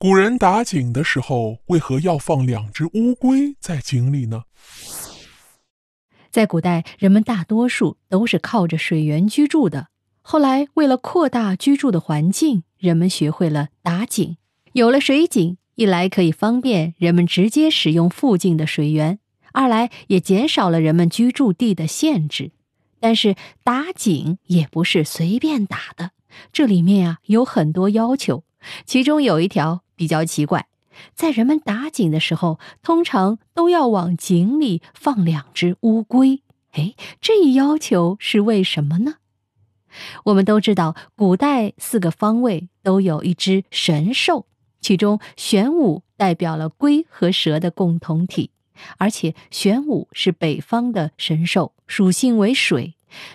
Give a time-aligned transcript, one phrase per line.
[0.00, 4.44] 古人打井的时候，为何要放两只乌龟在井里呢？
[6.30, 9.88] 在古代，人们大多数都是靠着水源居住的。
[10.22, 14.36] 后来，为了扩大居住的环境，人们学会了打井。
[14.72, 19.18] 有了水井，一来可以方便人们直接使用附近的水源，
[19.52, 22.52] 二来也减少了人们居住地的限制。
[23.00, 23.34] 但是，
[23.64, 26.12] 打井也不是随便打的，
[26.52, 28.44] 这里面啊有很多要求，
[28.86, 29.82] 其中有一条。
[29.98, 30.68] 比较奇怪，
[31.14, 36.42] 在人们打井的时候，通常都要往井里放两只乌龟。
[36.72, 39.16] 哎，这一要求是为什么呢？
[40.26, 44.46] 我们都知道，古代四个方位都有一只神兽，
[44.80, 48.50] 其中玄武代表了龟和蛇的共同体，
[48.98, 52.94] 而且玄武是北方的神兽，属性为水，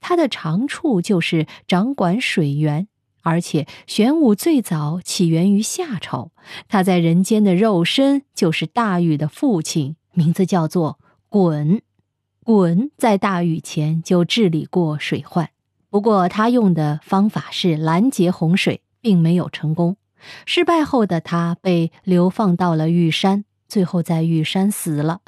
[0.00, 2.86] 它的长处就是掌管水源。
[3.24, 6.30] 而且玄武最早起源于夏朝，
[6.68, 10.98] 他在人间的肉身就是大禹的父亲，名字叫做
[11.30, 11.80] 鲧。
[12.44, 15.48] 鲧在大禹前就治理过水患，
[15.88, 19.96] 不过他用的方法是拦截洪水，并没有成功。
[20.44, 25.22] 失败后的他被流放到了玉山，最后在玉山死了。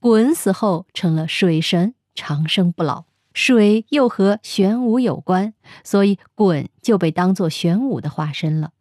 [0.00, 3.04] 鲧死后成了水神，长生不老。
[3.34, 8.72] 水又和玄武有关，所以鲧就被当作玄武的化身了。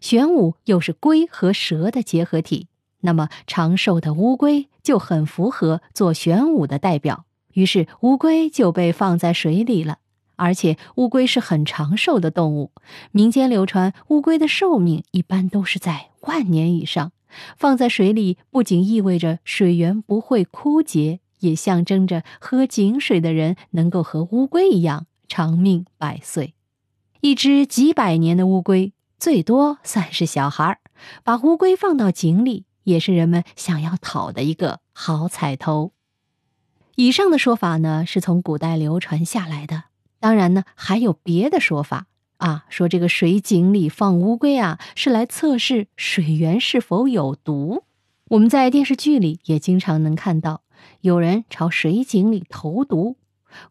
[0.00, 2.68] 玄武又是龟和蛇的结合体，
[3.00, 7.24] 那么长寿的乌龟就很符合做玄武的代表。
[7.54, 9.98] 于是乌龟就被放在水里了。
[10.36, 12.72] 而且乌龟是很长寿的动物，
[13.10, 17.12] 民间流传乌龟的寿命一般都是在万年以上。
[17.56, 21.20] 放在水里不仅意味着水源不会枯竭。
[21.40, 26.54] 也象征着喝井水的人能够和乌龟一样长命百岁。
[27.20, 30.78] 一只几百年的乌龟，最多算是小孩儿。
[31.22, 35.92] 把乌龟放到井里，也是人们想要讨的一个好彩头。
[36.96, 39.84] 以上的说法呢，是从古代流传下来的。
[40.18, 42.06] 当然呢，还有别的说法
[42.36, 47.84] 啊，说这个水井里放乌龟啊，是来测试水源是否有毒。
[48.28, 50.62] 我们在电视剧里也经常能看到。
[51.00, 53.16] 有人朝水井里投毒，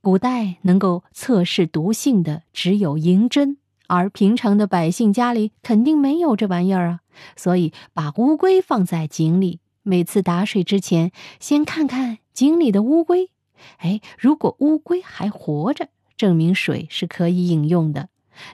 [0.00, 3.58] 古代能够测试毒性的只有银针，
[3.88, 7.00] 而平常的百姓家里肯定没有这玩意儿啊。
[7.34, 13.30] 所以把乌龟放在井里，每次打水之前先看看井里的乌龟。
[13.78, 18.08] 哎，如果乌龟还活着，证明水是可以饮用的；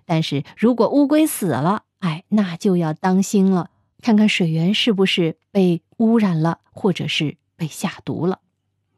[0.05, 3.71] 但是如果乌龟死了，哎，那就要当心了，
[4.01, 7.37] 看看水源是不是被污染了，或者是。
[7.63, 8.41] 被下毒了，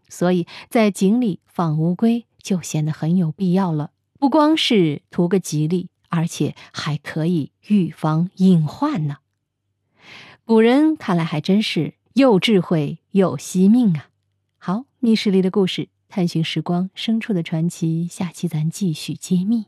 [0.09, 3.91] 所以在井里放乌龟就显得很有必要了。
[4.19, 9.19] 不光是图个吉利，而且还可以预防隐患呢。
[10.47, 14.09] 古人看来还真是又智慧又惜命啊！
[14.57, 19.67] 好，密室里的故事，探寻时光深处的传奇，下期咱继续揭秘。